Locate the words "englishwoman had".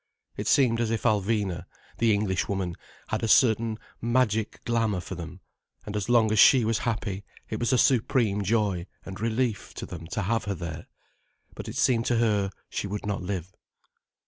2.11-3.21